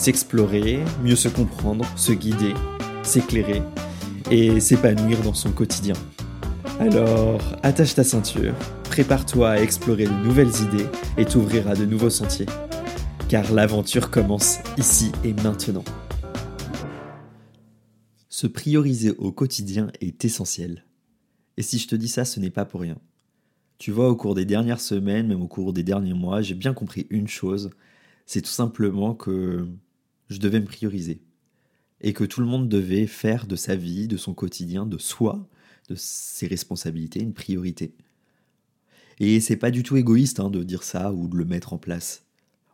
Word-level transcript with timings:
s'explorer, 0.00 0.82
mieux 1.04 1.14
se 1.14 1.28
comprendre, 1.28 1.84
se 1.94 2.12
guider, 2.12 2.54
s'éclairer 3.02 3.62
et 4.30 4.58
s'épanouir 4.58 5.20
dans 5.20 5.34
son 5.34 5.52
quotidien. 5.52 5.92
Alors, 6.78 7.42
attache 7.62 7.94
ta 7.94 8.02
ceinture, 8.02 8.54
prépare-toi 8.84 9.50
à 9.50 9.60
explorer 9.60 10.06
de 10.06 10.24
nouvelles 10.24 10.56
idées 10.62 10.86
et 11.18 11.26
t'ouvrir 11.26 11.68
à 11.68 11.74
de 11.74 11.84
nouveaux 11.84 12.08
sentiers. 12.08 12.46
Car 13.28 13.52
l'aventure 13.52 14.10
commence 14.10 14.60
ici 14.78 15.12
et 15.22 15.34
maintenant. 15.34 15.84
Se 18.30 18.46
prioriser 18.46 19.10
au 19.10 19.32
quotidien 19.32 19.88
est 20.00 20.24
essentiel. 20.24 20.86
Et 21.58 21.62
si 21.62 21.78
je 21.78 21.88
te 21.88 21.94
dis 21.94 22.08
ça, 22.08 22.24
ce 22.24 22.40
n'est 22.40 22.48
pas 22.48 22.64
pour 22.64 22.80
rien. 22.80 22.96
Tu 23.76 23.90
vois, 23.90 24.08
au 24.08 24.16
cours 24.16 24.34
des 24.34 24.46
dernières 24.46 24.80
semaines, 24.80 25.26
même 25.26 25.42
au 25.42 25.46
cours 25.46 25.74
des 25.74 25.82
derniers 25.82 26.14
mois, 26.14 26.40
j'ai 26.40 26.54
bien 26.54 26.72
compris 26.72 27.06
une 27.10 27.28
chose, 27.28 27.68
c'est 28.24 28.42
tout 28.42 28.50
simplement 28.50 29.12
que 29.12 29.66
je 30.30 30.38
devais 30.38 30.60
me 30.60 30.66
prioriser. 30.66 31.20
Et 32.00 32.14
que 32.14 32.24
tout 32.24 32.40
le 32.40 32.46
monde 32.46 32.68
devait 32.68 33.06
faire 33.06 33.46
de 33.46 33.56
sa 33.56 33.76
vie, 33.76 34.08
de 34.08 34.16
son 34.16 34.32
quotidien, 34.32 34.86
de 34.86 34.96
soi, 34.96 35.46
de 35.88 35.94
ses 35.96 36.46
responsabilités, 36.46 37.20
une 37.20 37.34
priorité. 37.34 37.92
Et 39.18 39.40
c'est 39.40 39.56
pas 39.56 39.70
du 39.70 39.82
tout 39.82 39.98
égoïste 39.98 40.40
hein, 40.40 40.48
de 40.48 40.62
dire 40.62 40.82
ça 40.82 41.12
ou 41.12 41.28
de 41.28 41.36
le 41.36 41.44
mettre 41.44 41.74
en 41.74 41.78
place. 41.78 42.24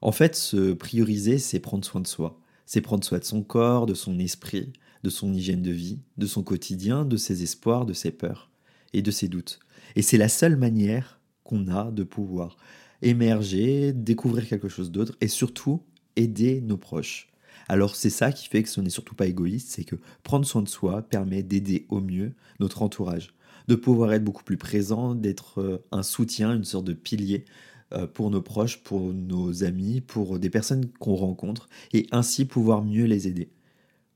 En 0.01 0.13
fait, 0.13 0.37
se 0.37 0.73
prioriser, 0.75 1.39
c'est 1.39 1.59
prendre 1.59 1.85
soin 1.85 2.01
de 2.01 2.07
soi. 2.07 2.41
C'est 2.67 2.81
prendre 2.81 3.05
soin 3.05 3.19
de 3.19 3.25
son 3.25 3.43
corps, 3.43 3.87
de 3.87 3.95
son 3.95 4.19
esprit, 4.21 4.73
de 5.03 5.11
son 5.11 5.33
hygiène 5.33 5.63
de 5.63 5.73
vie, 5.73 5.99
de 6.19 6.27
son 6.27 6.43
quotidien, 6.43 7.05
de 7.05 7.17
ses 7.17 7.43
espoirs, 7.43 7.87
de 7.87 7.93
ses 7.93 8.13
peurs 8.13 8.51
et 8.93 9.03
de 9.03 9.11
ses 9.11 9.29
doutes. 9.29 9.59
Et 9.97 10.03
c'est 10.03 10.19
la 10.19 10.29
seule 10.29 10.57
manière 10.57 11.21
qu'on 11.43 11.69
a 11.69 11.91
de 11.91 12.05
pouvoir 12.05 12.57
émerger, 13.03 13.93
découvrir 13.93 14.49
quelque 14.49 14.69
chose 14.69 14.91
d'autre 14.91 15.17
et 15.21 15.29
surtout 15.29 15.83
aider 16.17 16.61
nos 16.61 16.77
proches. 16.77 17.29
Alors 17.69 17.97
c'est 17.97 18.11
ça 18.11 18.33
qui 18.33 18.49
fait 18.49 18.63
que 18.63 18.69
ce 18.69 18.81
n'est 18.81 18.91
surtout 18.91 19.15
pas 19.15 19.27
égoïste, 19.27 19.71
c'est 19.71 19.85
que 19.85 19.97
prendre 20.23 20.47
soin 20.47 20.63
de 20.63 20.69
soi 20.69 21.03
permet 21.03 21.43
d'aider 21.43 21.87
au 21.89 22.01
mieux 22.01 22.33
notre 22.61 22.83
entourage, 22.83 23.35
de 23.69 23.75
pouvoir 23.75 24.13
être 24.13 24.25
beaucoup 24.25 24.45
plus 24.45 24.57
présent, 24.57 25.15
d'être 25.15 25.61
euh, 25.61 25.85
un 25.93 26.03
soutien, 26.03 26.55
une 26.55 26.65
sorte 26.65 26.85
de 26.85 26.93
pilier 26.93 27.45
euh, 27.93 28.07
pour 28.07 28.31
nos 28.31 28.43
proches, 28.43 28.83
pour 28.83 29.13
nos 29.13 29.65
amis, 29.65 30.01
pour 30.01 30.39
des 30.39 30.51
personnes 30.51 30.89
qu'on 30.99 31.15
rencontre, 31.15 31.69
et 31.93 32.07
ainsi 32.11 32.45
pouvoir 32.45 32.83
mieux 32.83 33.05
les 33.05 33.29
aider. 33.29 33.51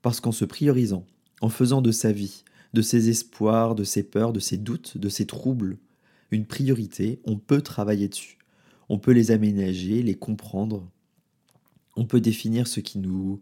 Parce 0.03 0.21
qu'en 0.21 0.33
se 0.33 0.45
priorisant, 0.45 1.07
en 1.41 1.49
faisant 1.49 1.83
de 1.83 1.93
sa 1.93 2.13
vie, 2.13 2.45
de 2.73 2.83
ses 2.83 3.09
espoirs, 3.09 3.75
de 3.75 3.85
ses 3.85 4.03
peurs, 4.03 4.33
de 4.33 4.41
ses 4.41 4.57
doutes, 4.57 4.99
de 4.99 5.09
ses 5.09 5.27
troubles, 5.27 5.79
une 6.31 6.47
priorité, 6.47 7.21
on 7.25 7.37
peut 7.37 7.63
travailler 7.63 8.09
dessus. 8.09 8.39
On 8.89 8.99
peut 8.99 9.13
les 9.13 9.31
aménager, 9.31 10.03
les 10.03 10.15
comprendre, 10.15 10.89
on 11.97 12.05
peut 12.05 12.21
définir 12.21 12.67
ce 12.67 12.81
qui 12.81 12.99
nous 12.99 13.41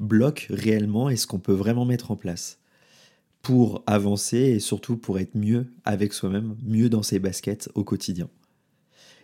bloque 0.00 0.46
réellement 0.50 1.08
et 1.08 1.16
ce 1.16 1.26
qu'on 1.26 1.38
peut 1.38 1.52
vraiment 1.52 1.84
mettre 1.84 2.10
en 2.10 2.16
place 2.16 2.58
pour 3.42 3.82
avancer 3.86 4.38
et 4.38 4.58
surtout 4.58 4.96
pour 4.96 5.18
être 5.18 5.34
mieux 5.34 5.66
avec 5.84 6.12
soi-même, 6.12 6.56
mieux 6.64 6.88
dans 6.88 7.02
ses 7.02 7.18
baskets 7.18 7.68
au 7.74 7.84
quotidien. 7.84 8.28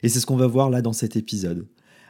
Et 0.02 0.08
c'est 0.08 0.20
ce 0.20 0.26
qu'on 0.26 0.36
va 0.36 0.46
voir 0.46 0.70
là 0.70 0.82
dans 0.82 0.92
cet 0.92 1.16
épisode. 1.16 1.66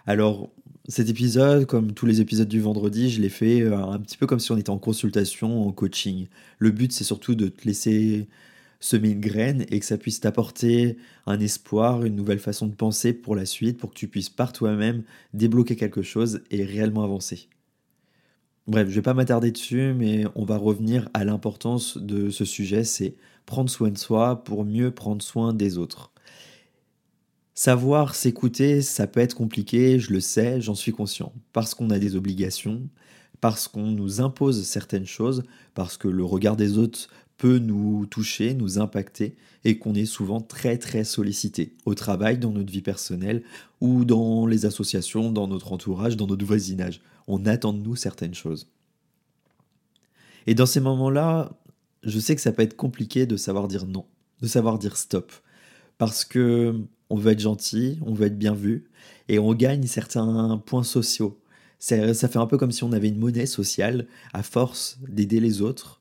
Alors, 0.06 0.50
cet 0.88 1.08
épisode, 1.08 1.66
comme 1.66 1.92
tous 1.92 2.06
les 2.06 2.20
épisodes 2.20 2.48
du 2.48 2.60
vendredi, 2.60 3.10
je 3.10 3.20
l'ai 3.20 3.28
fait 3.28 3.62
euh, 3.62 3.76
un 3.76 3.98
petit 4.00 4.16
peu 4.16 4.26
comme 4.26 4.40
si 4.40 4.50
on 4.50 4.56
était 4.56 4.70
en 4.70 4.78
consultation, 4.78 5.66
en 5.66 5.72
coaching. 5.72 6.26
Le 6.58 6.70
but, 6.70 6.92
c'est 6.92 7.04
surtout 7.04 7.34
de 7.34 7.48
te 7.48 7.66
laisser 7.66 8.28
semer 8.80 9.10
une 9.10 9.20
graine 9.20 9.66
et 9.70 9.78
que 9.78 9.86
ça 9.86 9.98
puisse 9.98 10.20
t'apporter 10.20 10.96
un 11.26 11.38
espoir, 11.38 12.04
une 12.04 12.16
nouvelle 12.16 12.38
façon 12.38 12.66
de 12.66 12.74
penser 12.74 13.12
pour 13.12 13.36
la 13.36 13.44
suite, 13.44 13.78
pour 13.78 13.90
que 13.90 13.98
tu 13.98 14.08
puisses 14.08 14.30
par 14.30 14.52
toi-même 14.52 15.04
débloquer 15.34 15.76
quelque 15.76 16.02
chose 16.02 16.42
et 16.50 16.64
réellement 16.64 17.04
avancer. 17.04 17.48
Bref, 18.66 18.88
je 18.88 18.94
vais 18.94 19.02
pas 19.02 19.14
m'attarder 19.14 19.52
dessus, 19.52 19.94
mais 19.94 20.24
on 20.34 20.44
va 20.44 20.56
revenir 20.56 21.08
à 21.12 21.24
l'importance 21.24 21.98
de 21.98 22.30
ce 22.30 22.44
sujet, 22.44 22.84
c'est 22.84 23.16
prendre 23.44 23.70
soin 23.70 23.90
de 23.90 23.98
soi 23.98 24.44
pour 24.44 24.64
mieux 24.64 24.90
prendre 24.90 25.22
soin 25.22 25.52
des 25.52 25.76
autres. 25.76 26.12
Savoir 27.54 28.14
s'écouter, 28.14 28.80
ça 28.80 29.06
peut 29.06 29.20
être 29.20 29.34
compliqué, 29.34 29.98
je 29.98 30.12
le 30.12 30.20
sais, 30.20 30.60
j'en 30.60 30.74
suis 30.74 30.92
conscient, 30.92 31.32
parce 31.52 31.74
qu'on 31.74 31.90
a 31.90 31.98
des 31.98 32.16
obligations, 32.16 32.88
parce 33.40 33.68
qu'on 33.68 33.88
nous 33.88 34.20
impose 34.20 34.62
certaines 34.64 35.06
choses, 35.06 35.42
parce 35.74 35.96
que 35.96 36.08
le 36.08 36.24
regard 36.24 36.56
des 36.56 36.78
autres 36.78 37.08
peut 37.40 37.58
nous 37.58 38.04
toucher, 38.04 38.52
nous 38.52 38.78
impacter 38.78 39.34
et 39.64 39.78
qu'on 39.78 39.94
est 39.94 40.04
souvent 40.04 40.42
très 40.42 40.76
très 40.76 41.04
sollicité 41.04 41.74
au 41.86 41.94
travail, 41.94 42.36
dans 42.36 42.50
notre 42.50 42.70
vie 42.70 42.82
personnelle 42.82 43.42
ou 43.80 44.04
dans 44.04 44.44
les 44.44 44.66
associations, 44.66 45.32
dans 45.32 45.48
notre 45.48 45.72
entourage, 45.72 46.18
dans 46.18 46.26
notre 46.26 46.44
voisinage. 46.44 47.00
On 47.28 47.46
attend 47.46 47.72
de 47.72 47.78
nous 47.78 47.96
certaines 47.96 48.34
choses. 48.34 48.68
Et 50.46 50.54
dans 50.54 50.66
ces 50.66 50.80
moments-là, 50.80 51.50
je 52.02 52.18
sais 52.18 52.36
que 52.36 52.42
ça 52.42 52.52
peut 52.52 52.62
être 52.62 52.76
compliqué 52.76 53.24
de 53.24 53.38
savoir 53.38 53.68
dire 53.68 53.86
non, 53.86 54.04
de 54.42 54.46
savoir 54.46 54.78
dire 54.78 54.98
stop, 54.98 55.32
parce 55.96 56.26
que 56.26 56.78
on 57.08 57.16
veut 57.16 57.32
être 57.32 57.40
gentil, 57.40 57.98
on 58.02 58.12
veut 58.12 58.26
être 58.26 58.38
bien 58.38 58.54
vu, 58.54 58.90
et 59.28 59.38
on 59.38 59.54
gagne 59.54 59.86
certains 59.86 60.62
points 60.66 60.82
sociaux. 60.82 61.40
Ça, 61.78 62.12
ça 62.12 62.28
fait 62.28 62.38
un 62.38 62.46
peu 62.46 62.58
comme 62.58 62.70
si 62.70 62.84
on 62.84 62.92
avait 62.92 63.08
une 63.08 63.18
monnaie 63.18 63.46
sociale 63.46 64.06
à 64.34 64.42
force 64.42 64.98
d'aider 65.08 65.40
les 65.40 65.62
autres 65.62 65.99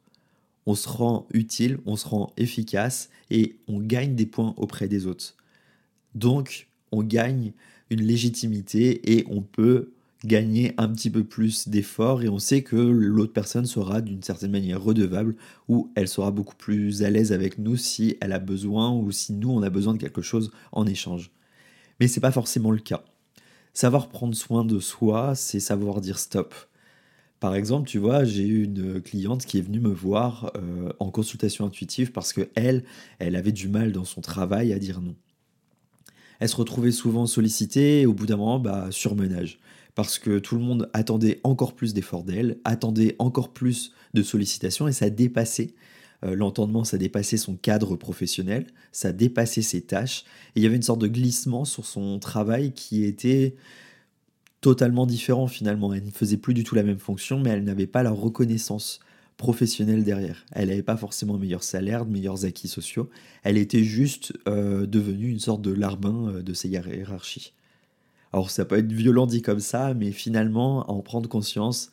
on 0.70 0.76
se 0.76 0.88
rend 0.88 1.26
utile, 1.34 1.80
on 1.88 1.96
se 1.96 2.08
rend 2.08 2.32
efficace 2.38 3.10
et 3.32 3.58
on 3.68 3.80
gagne 3.80 4.14
des 4.14 4.28
points 4.28 4.54
auprès 4.56 4.88
des 4.88 5.08
autres. 5.08 5.36
Donc, 6.14 6.68
on 6.92 7.02
gagne 7.02 7.54
une 7.90 8.04
légitimité 8.04 9.18
et 9.18 9.26
on 9.32 9.42
peut 9.42 9.94
gagner 10.26 10.76
un 10.78 10.88
petit 10.90 11.10
peu 11.10 11.24
plus 11.24 11.70
d'efforts 11.70 12.22
et 12.22 12.30
on 12.30 12.38
sait 12.38 12.62
que 12.62 12.76
l'autre 12.76 13.34
personne 13.34 13.66
sera 13.66 14.02
d'une 14.02 14.22
certaine 14.22 14.52
manière 14.52 14.80
redevable 14.80 15.36
ou 15.68 15.92
elle 15.96 16.08
sera 16.08 16.30
beaucoup 16.30 16.56
plus 16.56 17.02
à 17.02 17.10
l'aise 17.10 17.32
avec 17.32 17.58
nous 17.58 17.76
si 17.76 18.16
elle 18.22 18.34
a 18.34 18.40
besoin 18.40 18.92
ou 18.92 19.12
si 19.12 19.34
nous 19.34 19.50
on 19.50 19.64
a 19.64 19.72
besoin 19.72 19.94
de 19.96 20.00
quelque 20.00 20.22
chose 20.22 20.52
en 20.72 20.86
échange. 20.86 21.32
Mais 22.00 22.08
c'est 22.08 22.20
pas 22.20 22.32
forcément 22.32 22.70
le 22.70 22.78
cas. 22.78 23.04
Savoir 23.74 24.10
prendre 24.10 24.36
soin 24.36 24.64
de 24.66 24.80
soi, 24.80 25.34
c'est 25.34 25.60
savoir 25.60 26.00
dire 26.00 26.20
stop. 26.20 26.54
Par 27.40 27.56
exemple, 27.56 27.88
tu 27.88 28.00
vois, 28.00 28.26
j'ai 28.26 28.46
eu 28.46 28.64
une 28.64 29.02
cliente 29.02 29.46
qui 29.46 29.60
est 29.60 29.62
venue 29.62 29.80
me 29.80 29.94
voir 29.94 30.52
euh, 30.56 30.92
en 31.00 31.10
consultation 31.10 31.66
intuitive 31.66 32.12
parce 32.12 32.34
que 32.34 32.50
elle, 32.56 32.84
elle 33.20 33.36
avait 33.36 33.54
du 33.54 33.70
mal 33.70 33.94
dans 33.94 34.04
son 34.04 34.20
travail 34.20 34.74
à 34.74 34.80
dire 34.80 35.02
non. 35.02 35.16
Elle 36.40 36.50
se 36.50 36.56
retrouvait 36.56 36.92
souvent 36.92 37.26
sollicitée 37.26 38.02
et 38.02 38.06
au 38.06 38.14
bout 38.14 38.26
d'un 38.26 38.38
moment, 38.38 38.60
bah, 38.60 38.88
surmenage. 38.92 39.60
Parce 39.96 40.20
que 40.20 40.40
tout 40.40 40.56
le 40.56 40.62
monde 40.62 40.90
attendait 40.94 41.40
encore 41.44 41.76
plus 41.76 41.94
d'efforts 41.94 42.24
d'elle, 42.24 42.60
attendait 42.64 43.16
encore 43.20 43.54
plus 43.54 43.94
de 44.14 44.24
sollicitations 44.24 44.88
et 44.88 44.94
ça 44.94 45.10
dépassait 45.10 45.74
euh, 46.26 46.36
l'entendement, 46.36 46.84
ça 46.84 46.98
dépassait 46.98 47.38
son 47.38 47.56
cadre 47.56 47.96
professionnel, 47.96 48.68
ça 48.92 49.14
dépassait 49.14 49.62
ses 49.62 49.82
tâches 49.82 50.24
et 50.56 50.60
il 50.60 50.64
y 50.64 50.66
avait 50.66 50.76
une 50.76 50.82
sorte 50.82 51.02
de 51.02 51.08
glissement 51.08 51.64
sur 51.64 51.86
son 51.86 52.20
travail 52.20 52.74
qui 52.74 53.06
était 53.06 53.56
totalement 54.62 55.06
différent 55.06 55.48
finalement. 55.48 55.94
Elle 55.94 56.06
ne 56.06 56.12
faisait 56.12 56.38
plus 56.38 56.54
du 56.54 56.64
tout 56.64 56.76
la 56.76 56.84
même 56.84 57.00
fonction, 57.00 57.40
mais 57.40 57.52
elle 57.52 57.64
n'avait 57.64 57.88
pas 57.88 58.04
la 58.04 58.12
reconnaissance 58.12 59.00
professionnelle 59.38 60.04
derrière. 60.04 60.46
Elle 60.52 60.68
n'avait 60.68 60.84
pas 60.84 60.98
forcément 60.98 61.36
un 61.36 61.40
meilleur 61.40 61.64
salaire, 61.64 62.06
de 62.06 62.12
meilleurs 62.12 62.46
acquis 62.46 62.68
sociaux. 62.68 63.10
Elle 63.44 63.58
était 63.58 63.84
juste 63.84 64.34
euh, 64.48 64.86
devenue 64.86 65.30
une 65.30 65.40
sorte 65.40 65.62
de 65.62 65.72
larbin 65.72 66.28
euh, 66.28 66.42
de 66.42 66.54
ses 66.54 66.68
hiérarchies. 66.68 67.54
Alors 68.34 68.52
ça 68.52 68.66
peut 68.66 68.78
être 68.78 68.92
violent 68.92 69.26
dit 69.26 69.42
comme 69.42 69.62
ça, 69.62 69.94
mais 69.94 70.12
finalement, 70.12 70.84
à 70.84 70.92
en 70.92 71.02
prendre 71.02 71.30
conscience, 71.30 71.92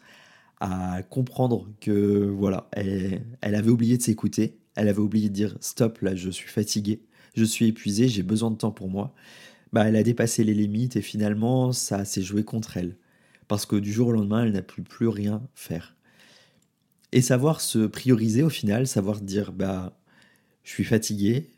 à 0.61 1.03
comprendre 1.09 1.69
que 1.81 2.27
voilà, 2.27 2.69
elle, 2.73 3.23
elle 3.41 3.55
avait 3.55 3.71
oublié 3.71 3.97
de 3.97 4.03
s'écouter, 4.03 4.57
elle 4.75 4.89
avait 4.89 4.99
oublié 4.99 5.29
de 5.29 5.35
dire 5.35 5.57
stop, 5.61 6.01
là 6.03 6.15
je 6.15 6.31
suis 6.31 6.49
fatigué, 6.49 7.01
je 7.35 7.45
suis 7.45 7.67
épuisé, 7.67 8.09
j'ai 8.09 8.23
besoin 8.23 8.51
de 8.51 8.57
temps 8.57 8.71
pour 8.71 8.91
moi. 8.91 9.15
Bah, 9.77 9.87
elle 9.87 9.97
a 9.97 10.03
dépassé 10.03 10.43
les 10.43 10.55
limites 10.55 10.97
et 10.97 11.03
finalement, 11.03 11.71
ça 11.71 12.07
s'est 12.07 12.23
joué 12.23 12.45
contre 12.45 12.79
elle. 12.79 12.97
Parce 13.47 13.67
que 13.67 13.77
du 13.77 13.93
jour 13.93 14.09
au 14.09 14.13
lendemain, 14.13 14.47
elle 14.47 14.53
n'a 14.53 14.63
plus, 14.63 14.83
plus 14.83 15.07
rien 15.07 15.43
faire. 15.55 15.97
Et 17.13 17.21
savoir 17.21 17.61
se 17.61 17.81
prioriser 17.81 18.43
au 18.43 18.49
final, 18.49 18.87
savoir 18.87 19.21
dire 19.21 19.53
bah, 19.53 20.01
je 20.65 20.71
suis 20.71 20.85
fatigué, 20.85 21.51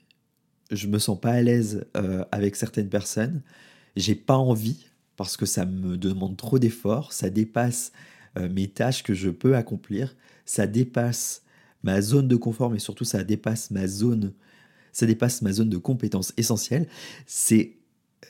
je 0.72 0.88
me 0.88 0.98
sens 0.98 1.20
pas 1.20 1.30
à 1.30 1.42
l'aise 1.42 1.86
euh, 1.96 2.24
avec 2.32 2.56
certaines 2.56 2.88
personnes, 2.88 3.40
j'ai 3.94 4.16
pas 4.16 4.36
envie 4.36 4.86
parce 5.14 5.36
que 5.36 5.46
ça 5.46 5.64
me 5.64 5.96
demande 5.96 6.36
trop 6.36 6.58
d'efforts, 6.58 7.12
ça 7.12 7.30
dépasse 7.30 7.92
euh, 8.36 8.48
mes 8.48 8.66
tâches 8.66 9.04
que 9.04 9.14
je 9.14 9.30
peux 9.30 9.54
accomplir, 9.54 10.16
ça 10.44 10.66
dépasse 10.66 11.44
ma 11.84 12.00
zone 12.00 12.26
de 12.26 12.34
confort, 12.34 12.70
mais 12.70 12.80
surtout 12.80 13.04
ça 13.04 13.22
dépasse 13.22 13.70
ma 13.70 13.86
zone, 13.86 14.32
ça 14.90 15.06
dépasse 15.06 15.40
ma 15.40 15.52
zone 15.52 15.70
de 15.70 15.78
compétences 15.78 16.32
essentielles. 16.36 16.88
C'est 17.24 17.77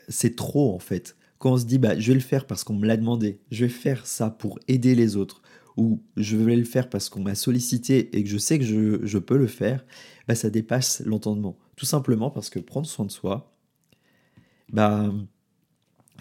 c'est 0.09 0.37
trop 0.37 0.75
en 0.75 0.79
fait. 0.79 1.17
Quand 1.39 1.53
on 1.53 1.59
se 1.59 1.67
dit 1.67 1.79
bah 1.79 1.99
je 1.99 2.09
vais 2.09 2.15
le 2.15 2.21
faire 2.21 2.47
parce 2.47 2.65
qu'on 2.65 2.75
me 2.75 2.87
l'a 2.87 2.97
demandé, 2.97 3.41
je 3.51 3.65
vais 3.65 3.71
faire 3.71 4.07
ça 4.07 4.31
pour 4.31 4.59
aider 4.69 4.95
les 4.95 5.17
autres, 5.17 5.43
ou 5.77 6.03
je 6.17 6.37
vais 6.37 6.57
le 6.57 6.65
faire 6.65 6.91
parce 6.91 7.09
qu'on 7.09 7.21
m'a 7.23 7.35
sollicité 7.37 8.17
et 8.17 8.25
que 8.25 8.29
je 8.29 8.39
sais 8.39 8.59
que 8.59 8.65
je, 8.65 9.07
je 9.07 9.19
peux 9.19 9.37
le 9.37 9.47
faire, 9.47 9.85
bah 10.27 10.35
ça 10.35 10.51
dépasse 10.51 11.03
l'entendement. 11.07 11.57
Tout 11.77 11.87
simplement 11.87 12.31
parce 12.31 12.51
que 12.51 12.59
prendre 12.59 12.87
soin 12.87 13.05
de 13.05 13.13
soi, 13.13 13.55
bah 14.73 15.13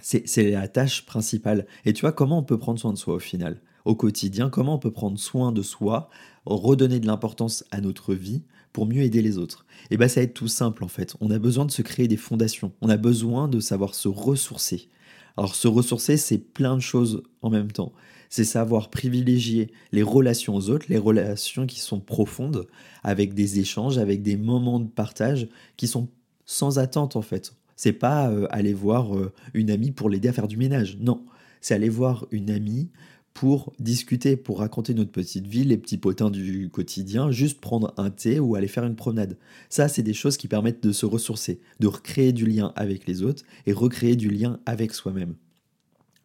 c'est 0.02 0.52
la 0.52 0.68
tâche 0.68 1.06
principale. 1.06 1.66
Et 1.86 1.94
tu 1.94 2.02
vois, 2.02 2.12
comment 2.12 2.38
on 2.40 2.44
peut 2.44 2.60
prendre 2.60 2.80
soin 2.80 2.94
de 2.94 2.98
soi 2.98 3.16
au 3.16 3.20
final? 3.20 3.62
Au 3.84 3.96
quotidien, 3.96 4.50
comment 4.50 4.76
on 4.76 4.80
peut 4.80 4.92
prendre 4.92 5.18
soin 5.18 5.52
de 5.52 5.62
soi, 5.64 6.10
redonner 6.46 7.00
de 7.00 7.08
l'importance 7.08 7.64
à 7.72 7.82
notre 7.82 8.14
vie 8.14 8.44
pour 8.78 8.86
mieux 8.86 9.02
aider 9.02 9.24
les 9.24 9.40
autres 9.40 9.66
Et 9.90 9.98
bien, 9.98 10.08
ça 10.08 10.20
va 10.20 10.26
être 10.26 10.36
tout 10.36 10.48
simple 10.48 10.84
en 10.84 10.88
fait. 10.88 11.16
On 11.20 11.32
a 11.32 11.40
besoin 11.40 11.66
de 11.66 11.72
se 11.72 11.82
créer 11.82 12.08
des 12.08 12.16
fondations. 12.16 12.74
On 12.82 12.90
a 12.90 12.98
besoin 12.98 13.48
de 13.48 13.60
savoir 13.60 13.96
se 13.96 14.08
ressourcer. 14.08 14.88
Alors, 15.36 15.56
se 15.56 15.68
ressourcer, 15.68 16.16
c'est 16.16 16.38
plein 16.38 16.76
de 16.76 16.82
choses 16.82 17.24
en 17.42 17.50
même 17.50 17.72
temps. 17.72 17.92
C'est 18.30 18.44
savoir 18.44 18.92
privilégier 18.92 19.72
les 19.92 20.04
relations 20.04 20.54
aux 20.54 20.70
autres, 20.70 20.86
les 20.90 21.00
relations 21.00 21.66
qui 21.66 21.80
sont 21.80 22.00
profondes, 22.00 22.68
avec 23.02 23.34
des 23.34 23.60
échanges, 23.60 23.98
avec 23.98 24.22
des 24.22 24.38
moments 24.38 24.80
de 24.80 24.88
partage 24.88 25.48
qui 25.76 25.88
sont 25.88 26.08
sans 26.46 26.78
attente 26.78 27.16
en 27.16 27.24
fait 27.24 27.56
c'est 27.80 27.94
pas 27.94 28.32
euh, 28.32 28.48
aller 28.50 28.74
voir 28.74 29.16
euh, 29.16 29.32
une 29.54 29.70
amie 29.70 29.92
pour 29.92 30.10
l'aider 30.10 30.30
à 30.30 30.34
faire 30.34 30.48
du 30.48 30.58
ménage. 30.58 30.98
Non, 31.00 31.24
c'est 31.62 31.76
aller 31.76 31.90
voir 31.90 32.26
une 32.32 32.50
amie 32.50 32.90
pour 33.38 33.72
discuter, 33.78 34.36
pour 34.36 34.58
raconter 34.58 34.96
notre 34.96 35.12
petite 35.12 35.46
vie, 35.46 35.64
les 35.64 35.78
petits 35.78 36.00
potins 36.00 36.32
du 36.32 36.72
quotidien, 36.72 37.30
juste 37.30 37.62
prendre 37.62 37.94
un 37.96 38.10
thé 38.10 38.40
ou 38.40 38.56
aller 38.56 38.68
faire 38.68 38.84
une 38.84 38.96
promenade. 38.96 39.38
Ça, 39.70 39.88
c'est 39.88 40.02
des 40.02 40.16
choses 40.16 40.38
qui 40.38 40.48
permettent 40.48 40.82
de 40.82 40.92
se 40.92 41.06
ressourcer, 41.06 41.60
de 41.80 41.86
recréer 41.86 42.34
du 42.34 42.48
lien 42.48 42.74
avec 42.76 43.06
les 43.06 43.22
autres 43.22 43.44
et 43.68 43.74
recréer 43.74 44.16
du 44.16 44.32
lien 44.32 44.60
avec 44.66 44.92
soi-même. 44.92 45.36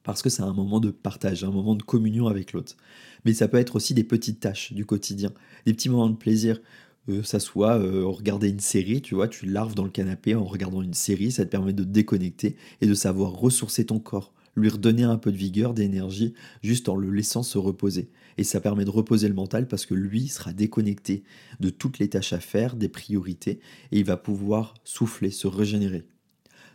Parce 0.05 0.23
que 0.23 0.31
c'est 0.31 0.41
un 0.41 0.55
moment 0.55 0.81
de 0.81 0.91
partage, 0.91 1.45
un 1.45 1.51
moment 1.51 1.75
de 1.75 1.83
communion 1.83 2.29
avec 2.29 2.55
l'autre. 2.55 2.79
Mais 3.27 3.35
ça 3.35 3.47
peut 3.47 3.59
être 3.59 3.77
aussi 3.77 3.93
des 3.93 4.05
petites 4.05 4.41
tâches 4.41 4.73
du 4.73 4.87
quotidien, 4.87 5.33
des 5.67 5.75
petits 5.75 5.91
moments 5.91 6.09
de 6.09 6.17
plaisir 6.17 6.63
euh, 7.09 7.23
ça 7.23 7.41
soit 7.41 7.79
euh, 7.79 8.07
regarder 8.07 8.49
une 8.49 8.61
série, 8.61 9.03
tu 9.03 9.17
vois, 9.17 9.27
tu 9.27 9.45
larves 9.45 9.75
dans 9.75 9.85
le 9.85 9.91
canapé 9.91 10.35
en 10.35 10.45
regardant 10.45 10.83
une 10.83 10.95
série, 10.95 11.33
ça 11.33 11.45
te 11.45 11.51
permet 11.51 11.73
de 11.73 11.83
déconnecter 11.83 12.57
et 12.81 12.87
de 12.87 12.95
savoir 12.95 13.33
ressourcer 13.33 13.85
ton 13.85 13.99
corps, 13.99 14.33
lui 14.57 14.69
redonner 14.69 15.05
un 15.05 15.17
peu 15.17 15.33
de 15.33 15.37
vigueur, 15.37 15.75
d'énergie, 15.75 16.35
juste 16.63 16.89
en 16.89 16.97
le 16.97 17.11
laissant 17.11 17.43
se 17.43 17.59
reposer. 17.59 18.11
Et 18.39 18.45
ça 18.45 18.61
permet 18.61 18.85
de 18.85 18.91
reposer 18.91 19.29
le 19.29 19.35
mental 19.35 19.69
parce 19.69 19.87
que 19.87 19.95
lui 19.95 20.29
sera 20.29 20.53
déconnecté 20.53 21.23
de 21.61 21.71
toutes 21.71 21.99
les 21.99 22.09
tâches 22.09 22.33
à 22.33 22.41
faire, 22.41 22.77
des 22.77 22.89
priorités, 22.89 23.61
et 23.93 24.01
il 24.01 24.05
va 24.05 24.17
pouvoir 24.17 24.75
souffler, 24.85 25.31
se 25.31 25.47
régénérer. 25.47 26.05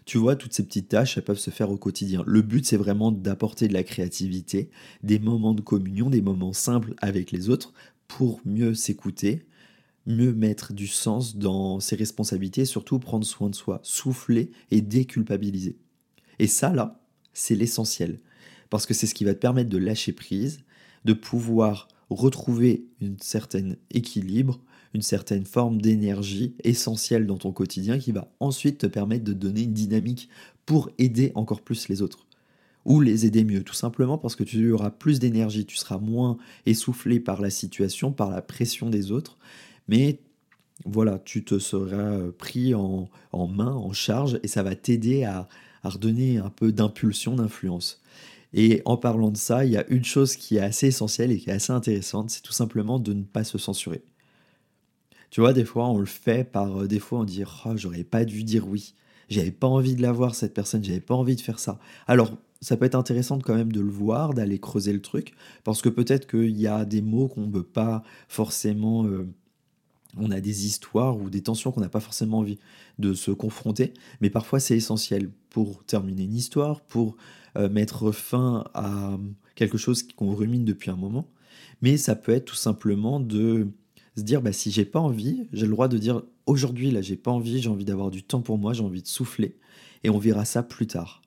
Tu 0.05 0.17
vois, 0.17 0.37
toutes 0.37 0.53
ces 0.53 0.63
petites 0.63 0.87
tâches, 0.87 1.17
elles 1.17 1.23
peuvent 1.23 1.37
se 1.37 1.49
faire 1.49 1.69
au 1.69 1.77
quotidien. 1.77 2.23
Le 2.25 2.41
but, 2.41 2.65
c'est 2.65 2.77
vraiment 2.77 3.11
d'apporter 3.11 3.67
de 3.67 3.73
la 3.73 3.83
créativité, 3.83 4.69
des 5.03 5.19
moments 5.19 5.53
de 5.53 5.61
communion, 5.61 6.09
des 6.09 6.21
moments 6.21 6.53
simples 6.53 6.93
avec 7.01 7.31
les 7.31 7.49
autres 7.49 7.73
pour 8.07 8.39
mieux 8.45 8.73
s'écouter, 8.73 9.45
mieux 10.05 10.33
mettre 10.33 10.71
du 10.71 10.87
sens 10.87 11.35
dans 11.35 11.81
ses 11.81 11.97
responsabilités, 11.97 12.63
surtout 12.63 12.99
prendre 12.99 13.25
soin 13.25 13.49
de 13.49 13.55
soi, 13.55 13.81
souffler 13.83 14.51
et 14.71 14.79
déculpabiliser. 14.79 15.77
Et 16.39 16.47
ça, 16.47 16.71
là, 16.71 17.01
c'est 17.37 17.55
l'essentiel. 17.55 18.19
Parce 18.69 18.85
que 18.85 18.93
c'est 18.93 19.07
ce 19.07 19.13
qui 19.13 19.23
va 19.23 19.33
te 19.33 19.39
permettre 19.39 19.69
de 19.69 19.77
lâcher 19.77 20.11
prise, 20.11 20.61
de 21.05 21.13
pouvoir 21.13 21.87
retrouver 22.09 22.85
une 22.99 23.19
certaine 23.19 23.77
équilibre, 23.91 24.59
une 24.93 25.01
certaine 25.01 25.45
forme 25.45 25.81
d'énergie 25.81 26.55
essentielle 26.63 27.27
dans 27.27 27.37
ton 27.37 27.51
quotidien 27.51 27.99
qui 27.99 28.11
va 28.11 28.31
ensuite 28.39 28.79
te 28.79 28.87
permettre 28.87 29.23
de 29.23 29.33
donner 29.33 29.63
une 29.63 29.73
dynamique 29.73 30.29
pour 30.65 30.89
aider 30.97 31.31
encore 31.35 31.61
plus 31.61 31.87
les 31.89 32.01
autres. 32.01 32.25
Ou 32.85 33.01
les 33.01 33.25
aider 33.25 33.43
mieux, 33.43 33.63
tout 33.63 33.73
simplement 33.73 34.17
parce 34.17 34.35
que 34.35 34.43
tu 34.43 34.71
auras 34.71 34.89
plus 34.89 35.19
d'énergie, 35.19 35.65
tu 35.65 35.75
seras 35.75 35.97
moins 35.97 36.37
essoufflé 36.65 37.19
par 37.19 37.41
la 37.41 37.49
situation, 37.49 38.11
par 38.11 38.29
la 38.29 38.41
pression 38.41 38.89
des 38.89 39.11
autres, 39.11 39.37
mais 39.87 40.21
voilà, 40.85 41.19
tu 41.19 41.43
te 41.43 41.59
seras 41.59 42.19
pris 42.37 42.73
en, 42.73 43.09
main, 43.33 43.73
en 43.73 43.91
charge, 43.93 44.39
et 44.43 44.47
ça 44.47 44.63
va 44.63 44.75
t'aider 44.75 45.23
à, 45.25 45.49
redonner 45.83 46.37
un 46.37 46.49
peu 46.49 46.71
d'impulsion, 46.71 47.35
d'influence. 47.35 48.01
Et 48.53 48.81
en 48.85 48.97
parlant 48.97 49.31
de 49.31 49.37
ça, 49.37 49.65
il 49.65 49.71
y 49.71 49.77
a 49.77 49.87
une 49.89 50.05
chose 50.05 50.35
qui 50.35 50.57
est 50.57 50.61
assez 50.61 50.87
essentielle 50.87 51.31
et 51.31 51.37
qui 51.37 51.49
est 51.49 51.53
assez 51.53 51.73
intéressante, 51.73 52.29
c'est 52.29 52.41
tout 52.41 52.53
simplement 52.53 52.99
de 52.99 53.13
ne 53.13 53.23
pas 53.23 53.43
se 53.43 53.57
censurer. 53.57 54.03
Tu 55.29 55.41
vois, 55.41 55.53
des 55.53 55.65
fois, 55.65 55.87
on 55.89 55.97
le 55.97 56.05
fait 56.05 56.49
par 56.49 56.83
euh, 56.83 56.87
des 56.87 56.99
fois, 56.99 57.19
on 57.19 57.23
dit 57.23 57.43
oh, 57.65 57.71
j'aurais 57.75 58.03
pas 58.03 58.25
dû 58.25 58.43
dire 58.43 58.67
oui. 58.67 58.93
J'avais 59.29 59.51
pas 59.51 59.67
envie 59.67 59.95
de 59.95 60.01
la 60.01 60.13
voir, 60.13 60.35
cette 60.35 60.53
personne, 60.53 60.83
j'avais 60.83 61.01
pas 61.01 61.15
envie 61.15 61.35
de 61.35 61.41
faire 61.41 61.59
ça. 61.59 61.79
Alors, 62.07 62.31
ça 62.61 62.77
peut 62.77 62.85
être 62.85 62.95
intéressant 62.95 63.39
quand 63.39 63.55
même 63.55 63.71
de 63.71 63.81
le 63.81 63.89
voir, 63.89 64.33
d'aller 64.33 64.59
creuser 64.59 64.93
le 64.93 65.01
truc, 65.01 65.33
parce 65.63 65.81
que 65.81 65.89
peut-être 65.89 66.27
qu'il 66.27 66.57
y 66.57 66.67
a 66.67 66.85
des 66.85 67.01
mots 67.01 67.27
qu'on 67.27 67.47
ne 67.47 67.51
veut 67.51 67.63
pas 67.63 68.03
forcément 68.29 69.05
euh, 69.05 69.27
on 70.19 70.31
a 70.31 70.39
des 70.39 70.65
histoires 70.65 71.17
ou 71.17 71.29
des 71.29 71.41
tensions 71.41 71.71
qu'on 71.71 71.81
n'a 71.81 71.89
pas 71.89 71.99
forcément 71.99 72.39
envie 72.39 72.59
de 72.99 73.13
se 73.13 73.31
confronter, 73.31 73.93
mais 74.21 74.29
parfois 74.29 74.59
c'est 74.59 74.75
essentiel 74.75 75.29
pour 75.49 75.83
terminer 75.85 76.23
une 76.23 76.35
histoire, 76.35 76.81
pour 76.81 77.17
euh, 77.57 77.69
mettre 77.69 78.11
fin 78.11 78.65
à 78.73 79.17
quelque 79.55 79.77
chose 79.77 80.03
qu'on 80.03 80.33
rumine 80.33 80.65
depuis 80.65 80.91
un 80.91 80.95
moment. 80.95 81.27
Mais 81.81 81.97
ça 81.97 82.15
peut 82.15 82.31
être 82.31 82.45
tout 82.45 82.55
simplement 82.55 83.19
de 83.19 83.67
se 84.15 84.23
dire 84.23 84.41
bah, 84.41 84.51
si 84.51 84.71
j'ai 84.71 84.85
pas 84.85 84.99
envie, 84.99 85.47
j'ai 85.53 85.65
le 85.65 85.71
droit 85.71 85.87
de 85.87 85.97
dire 85.97 86.23
aujourd'hui 86.45 86.91
là 86.91 87.01
j'ai 87.01 87.15
pas 87.15 87.31
envie, 87.31 87.61
j'ai 87.61 87.69
envie 87.69 87.85
d'avoir 87.85 88.09
du 88.09 88.23
temps 88.23 88.41
pour 88.41 88.57
moi, 88.57 88.73
j'ai 88.73 88.83
envie 88.83 89.01
de 89.01 89.07
souffler, 89.07 89.57
et 90.03 90.09
on 90.09 90.17
verra 90.17 90.45
ça 90.45 90.63
plus 90.63 90.87
tard. 90.87 91.21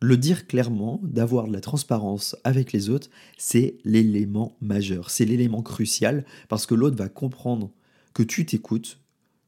Le 0.00 0.16
dire 0.16 0.48
clairement, 0.48 1.00
d'avoir 1.04 1.46
de 1.46 1.52
la 1.52 1.60
transparence 1.60 2.34
avec 2.42 2.72
les 2.72 2.90
autres, 2.90 3.08
c'est 3.38 3.78
l'élément 3.84 4.56
majeur, 4.60 5.10
c'est 5.10 5.24
l'élément 5.24 5.62
crucial 5.62 6.24
parce 6.48 6.66
que 6.66 6.74
l'autre 6.74 6.96
va 6.96 7.08
comprendre 7.08 7.70
que 8.14 8.22
tu 8.22 8.44
t'écoutes, 8.46 8.98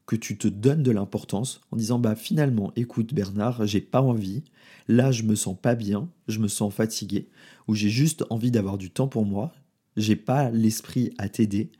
que 0.05 0.15
tu 0.15 0.37
te 0.37 0.47
donnes 0.47 0.83
de 0.83 0.91
l'importance 0.91 1.61
en 1.71 1.77
disant 1.77 1.99
bah 1.99 2.15
finalement 2.15 2.71
écoute 2.75 3.13
Bernard, 3.13 3.65
j'ai 3.65 3.81
pas 3.81 4.01
envie, 4.01 4.43
là 4.87 5.11
je 5.11 5.23
me 5.23 5.35
sens 5.35 5.57
pas 5.59 5.75
bien, 5.75 6.09
je 6.27 6.39
me 6.39 6.47
sens 6.47 6.73
fatigué 6.73 7.27
ou 7.67 7.75
j'ai 7.75 7.89
juste 7.89 8.23
envie 8.29 8.51
d'avoir 8.51 8.77
du 8.77 8.91
temps 8.91 9.07
pour 9.07 9.25
moi, 9.25 9.53
j'ai 9.97 10.15
pas 10.15 10.51
l'esprit 10.51 11.11
à 11.17 11.29
t'aider. 11.29 11.71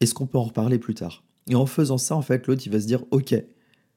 Est-ce 0.00 0.14
qu'on 0.14 0.26
peut 0.26 0.38
en 0.38 0.44
reparler 0.44 0.78
plus 0.78 0.94
tard? 0.94 1.22
Et 1.48 1.54
en 1.54 1.66
faisant 1.66 1.98
ça 1.98 2.16
en 2.16 2.22
fait 2.22 2.46
l'autre 2.46 2.62
il 2.66 2.72
va 2.72 2.80
se 2.80 2.86
dire 2.86 3.04
OK, 3.10 3.34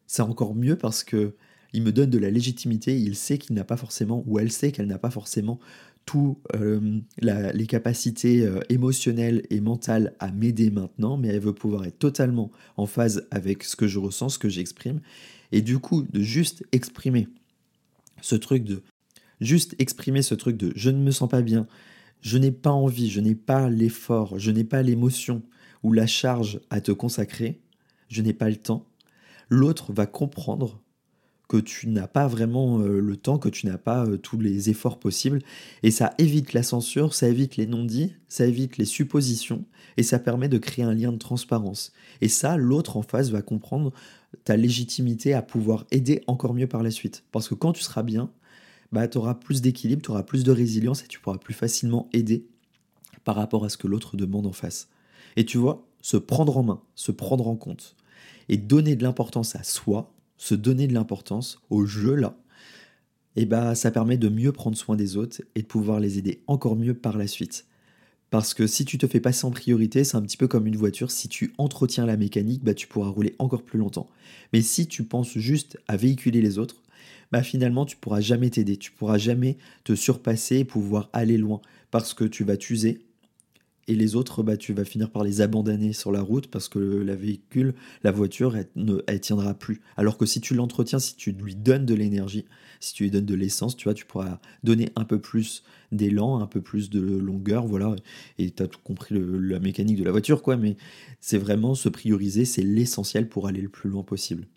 c'est 0.07 0.21
encore 0.21 0.55
mieux 0.55 0.77
parce 0.77 1.03
que 1.03 1.35
il 1.73 1.83
me 1.83 1.91
donne 1.91 2.09
de 2.09 2.17
la 2.17 2.29
légitimité, 2.29 2.99
il 2.99 3.15
sait 3.15 3.37
qu'il 3.37 3.55
n'a 3.55 3.63
pas 3.63 3.77
forcément, 3.77 4.23
ou 4.27 4.39
elle 4.39 4.51
sait 4.51 4.71
qu'elle 4.71 4.87
n'a 4.87 4.97
pas 4.97 5.09
forcément 5.09 5.59
tout 6.05 6.39
euh, 6.55 6.99
les 7.21 7.67
capacités 7.67 8.45
euh, 8.45 8.59
émotionnelles 8.69 9.43
et 9.49 9.61
mentales 9.61 10.13
à 10.19 10.31
m'aider 10.31 10.71
maintenant, 10.71 11.17
mais 11.17 11.29
elle 11.29 11.39
veut 11.39 11.53
pouvoir 11.53 11.85
être 11.85 11.99
totalement 11.99 12.51
en 12.77 12.85
phase 12.85 13.27
avec 13.31 13.63
ce 13.63 13.75
que 13.75 13.87
je 13.87 13.99
ressens, 13.99 14.29
ce 14.29 14.39
que 14.39 14.49
j'exprime, 14.49 14.99
et 15.51 15.61
du 15.61 15.79
coup 15.79 16.03
de 16.03 16.21
juste 16.21 16.65
exprimer 16.71 17.27
ce 18.21 18.35
truc 18.35 18.63
de 18.63 18.83
juste 19.39 19.75
exprimer 19.79 20.21
ce 20.21 20.35
truc 20.35 20.57
de 20.57 20.71
je 20.75 20.89
ne 20.89 21.01
me 21.01 21.11
sens 21.11 21.29
pas 21.29 21.41
bien, 21.41 21.67
je 22.21 22.37
n'ai 22.37 22.51
pas 22.51 22.71
envie, 22.71 23.09
je 23.09 23.19
n'ai 23.19 23.35
pas 23.35 23.69
l'effort, 23.69 24.37
je 24.37 24.51
n'ai 24.51 24.63
pas 24.63 24.83
l'émotion 24.83 25.41
ou 25.83 25.93
la 25.93 26.07
charge 26.07 26.59
à 26.69 26.81
te 26.81 26.91
consacrer, 26.91 27.59
je 28.09 28.21
n'ai 28.21 28.33
pas 28.33 28.49
le 28.49 28.57
temps. 28.57 28.85
L'autre 29.49 29.91
va 29.91 30.05
comprendre 30.05 30.80
que 31.51 31.57
tu 31.57 31.89
n'as 31.89 32.07
pas 32.07 32.27
vraiment 32.27 32.79
euh, 32.79 33.01
le 33.01 33.17
temps, 33.17 33.37
que 33.37 33.49
tu 33.49 33.67
n'as 33.67 33.77
pas 33.77 34.05
euh, 34.05 34.15
tous 34.15 34.39
les 34.39 34.69
efforts 34.69 34.99
possibles. 34.99 35.41
Et 35.83 35.91
ça 35.91 36.13
évite 36.17 36.53
la 36.53 36.63
censure, 36.63 37.13
ça 37.13 37.27
évite 37.27 37.57
les 37.57 37.67
non-dits, 37.67 38.13
ça 38.29 38.45
évite 38.45 38.77
les 38.77 38.85
suppositions, 38.85 39.65
et 39.97 40.03
ça 40.03 40.17
permet 40.17 40.47
de 40.47 40.57
créer 40.57 40.85
un 40.85 40.93
lien 40.93 41.11
de 41.11 41.17
transparence. 41.17 41.91
Et 42.21 42.29
ça, 42.29 42.55
l'autre 42.55 42.95
en 42.95 43.01
face 43.01 43.31
va 43.31 43.41
comprendre 43.41 43.91
ta 44.45 44.55
légitimité 44.55 45.33
à 45.33 45.41
pouvoir 45.41 45.85
aider 45.91 46.23
encore 46.25 46.53
mieux 46.53 46.67
par 46.67 46.83
la 46.83 46.91
suite. 46.91 47.25
Parce 47.33 47.49
que 47.49 47.53
quand 47.53 47.73
tu 47.73 47.83
seras 47.83 48.03
bien, 48.03 48.31
bah, 48.93 49.09
tu 49.09 49.17
auras 49.17 49.35
plus 49.35 49.59
d'équilibre, 49.59 50.01
tu 50.01 50.11
auras 50.11 50.23
plus 50.23 50.45
de 50.45 50.53
résilience 50.53 51.03
et 51.03 51.07
tu 51.07 51.19
pourras 51.19 51.37
plus 51.37 51.53
facilement 51.53 52.07
aider 52.13 52.47
par 53.25 53.35
rapport 53.35 53.65
à 53.65 53.69
ce 53.69 53.75
que 53.75 53.87
l'autre 53.87 54.15
demande 54.15 54.47
en 54.47 54.53
face. 54.53 54.87
Et 55.35 55.43
tu 55.43 55.57
vois, 55.57 55.85
se 56.01 56.15
prendre 56.15 56.55
en 56.55 56.63
main, 56.63 56.81
se 56.95 57.11
prendre 57.11 57.45
en 57.49 57.57
compte 57.57 57.97
et 58.47 58.55
donner 58.55 58.95
de 58.95 59.03
l'importance 59.03 59.57
à 59.57 59.63
soi, 59.63 60.13
se 60.41 60.55
donner 60.55 60.87
de 60.87 60.93
l'importance 60.93 61.61
au 61.69 61.85
jeu 61.85 62.15
là, 62.15 62.35
bah 63.45 63.75
ça 63.75 63.91
permet 63.91 64.17
de 64.17 64.27
mieux 64.27 64.51
prendre 64.51 64.75
soin 64.75 64.95
des 64.95 65.15
autres 65.15 65.43
et 65.53 65.61
de 65.61 65.67
pouvoir 65.67 65.99
les 65.99 66.17
aider 66.17 66.41
encore 66.47 66.75
mieux 66.75 66.95
par 66.95 67.15
la 67.15 67.27
suite. 67.27 67.67
Parce 68.31 68.55
que 68.55 68.65
si 68.65 68.83
tu 68.83 68.97
te 68.97 69.05
fais 69.05 69.19
passer 69.19 69.45
en 69.45 69.51
priorité, 69.51 70.03
c'est 70.03 70.17
un 70.17 70.21
petit 70.23 70.37
peu 70.37 70.47
comme 70.47 70.65
une 70.65 70.77
voiture, 70.77 71.11
si 71.11 71.29
tu 71.29 71.53
entretiens 71.59 72.07
la 72.07 72.17
mécanique, 72.17 72.63
bah 72.63 72.73
tu 72.73 72.87
pourras 72.87 73.09
rouler 73.09 73.35
encore 73.37 73.63
plus 73.63 73.77
longtemps. 73.77 74.09
Mais 74.51 74.61
si 74.61 74.87
tu 74.87 75.03
penses 75.03 75.37
juste 75.37 75.77
à 75.87 75.95
véhiculer 75.95 76.41
les 76.41 76.57
autres, 76.57 76.81
bah 77.31 77.43
finalement 77.43 77.85
tu 77.85 77.97
pourras 77.97 78.21
jamais 78.21 78.49
t'aider, 78.49 78.77
tu 78.77 78.91
pourras 78.91 79.19
jamais 79.19 79.57
te 79.83 79.93
surpasser 79.93 80.57
et 80.57 80.65
pouvoir 80.65 81.09
aller 81.13 81.37
loin. 81.37 81.61
parce 81.91 82.15
que 82.15 82.23
tu 82.23 82.43
vas 82.43 82.57
t'user 82.57 83.05
et 83.91 83.95
les 83.95 84.15
autres, 84.15 84.41
bah, 84.41 84.55
tu 84.55 84.71
vas 84.71 84.85
finir 84.85 85.09
par 85.09 85.25
les 85.25 85.41
abandonner 85.41 85.91
sur 85.91 86.13
la 86.13 86.21
route 86.21 86.47
parce 86.47 86.69
que 86.69 86.79
la 86.79 87.13
véhicule, 87.13 87.73
la 88.05 88.11
voiture, 88.11 88.55
elle 88.55 88.69
ne 88.77 89.01
elle 89.05 89.19
tiendra 89.19 89.53
plus. 89.53 89.81
Alors 89.97 90.17
que 90.17 90.25
si 90.25 90.39
tu 90.39 90.55
l'entretiens, 90.55 90.97
si 90.97 91.17
tu 91.17 91.33
lui 91.33 91.55
donnes 91.55 91.85
de 91.85 91.93
l'énergie, 91.93 92.45
si 92.79 92.93
tu 92.93 93.03
lui 93.03 93.11
donnes 93.11 93.25
de 93.25 93.35
l'essence, 93.35 93.75
tu 93.75 93.83
vois, 93.83 93.93
tu 93.93 94.05
pourras 94.05 94.39
donner 94.63 94.91
un 94.95 95.03
peu 95.03 95.19
plus 95.19 95.63
d'élan, 95.91 96.39
un 96.39 96.47
peu 96.47 96.61
plus 96.61 96.89
de 96.89 97.01
longueur, 97.01 97.67
voilà. 97.67 97.93
Et 98.39 98.51
tu 98.51 98.63
as 98.63 98.67
tout 98.67 98.79
compris 98.81 99.13
la 99.19 99.59
mécanique 99.59 99.97
de 99.97 100.05
la 100.05 100.11
voiture, 100.11 100.41
quoi. 100.41 100.55
Mais 100.55 100.77
c'est 101.19 101.37
vraiment 101.37 101.75
se 101.75 101.89
prioriser, 101.89 102.45
c'est 102.45 102.63
l'essentiel 102.63 103.27
pour 103.27 103.45
aller 103.47 103.61
le 103.61 103.67
plus 103.67 103.89
loin 103.89 104.03
possible. 104.03 104.47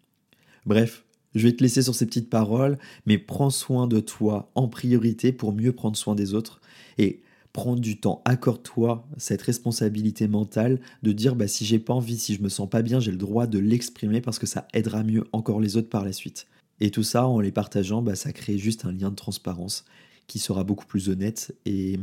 Bref, 0.65 1.05
je 1.35 1.49
vais 1.49 1.57
te 1.57 1.63
laisser 1.65 1.83
sur 1.83 1.97
ces 1.97 2.07
petites 2.07 2.31
paroles, 2.31 2.79
mais 3.05 3.19
prends 3.19 3.51
soin 3.51 3.89
de 3.89 3.99
toi 3.99 4.53
en 4.55 4.69
priorité 4.69 5.33
pour 5.33 5.53
mieux 5.53 5.73
prendre 5.73 5.97
soin 5.97 6.15
des 6.15 6.35
autres. 6.35 6.61
Et 6.99 7.21
prends 7.55 7.77
du 7.77 7.99
temps, 7.99 8.21
accorde-toi 8.25 9.07
cette 9.17 9.41
responsabilité 9.41 10.27
mentale 10.27 10.81
de 11.05 11.13
dire 11.13 11.37
bah, 11.37 11.47
si 11.47 11.65
j'ai 11.65 11.79
pas 11.79 11.95
envie, 11.95 12.19
si 12.19 12.35
je 12.35 12.43
me 12.43 12.49
sens 12.49 12.69
pas 12.69 12.83
bien, 12.83 12.99
j'ai 12.99 13.13
le 13.13 13.17
droit 13.17 13.47
de 13.47 13.61
l'exprimer 13.61 14.21
parce 14.21 14.41
que 14.41 14.47
ça 14.47 14.67
aidera 14.75 15.05
mieux 15.05 15.25
encore 15.33 15.61
les 15.61 15.77
autres 15.77 15.89
par 15.89 16.05
la 16.05 16.13
suite. 16.13 16.49
Et 16.81 16.91
tout 16.91 17.05
ça, 17.05 17.29
en 17.29 17.39
les 17.39 17.53
partageant, 17.53 18.03
bah, 18.03 18.17
ça 18.17 18.33
crée 18.33 18.59
juste 18.59 18.85
un 18.85 18.93
lien 18.93 19.11
de 19.11 19.15
transparence 19.15 19.85
qui 20.27 20.41
sera 20.41 20.65
beaucoup 20.65 20.85
plus 20.85 21.09
honnête 21.09 21.55
et 21.65 22.01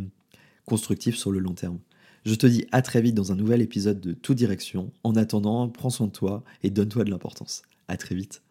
constructif 0.66 1.18
sur 1.18 1.34
le 1.34 1.40
long 1.40 1.54
terme. 1.54 1.80
Je 2.24 2.36
te 2.36 2.48
dis 2.48 2.66
à 2.72 2.82
très 2.82 3.02
vite 3.02 3.16
dans 3.16 3.34
un 3.34 3.36
nouvel 3.36 3.62
épisode 3.62 4.00
de 4.00 4.14
Tout 4.14 4.34
Direction. 4.34 4.92
En 5.04 5.18
attendant, 5.18 5.68
prends 5.68 5.90
soin 5.90 6.08
de 6.08 6.14
toi 6.14 6.44
et 6.64 6.70
donne-toi 6.70 7.04
de 7.04 7.10
l'importance. 7.10 7.64
À 7.90 7.98
très 7.98 8.16
vite. 8.16 8.42